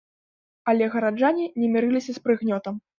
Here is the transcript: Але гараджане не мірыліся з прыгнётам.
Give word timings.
Але 0.73 0.89
гараджане 0.97 1.45
не 1.59 1.71
мірыліся 1.77 2.11
з 2.21 2.29
прыгнётам. 2.29 2.87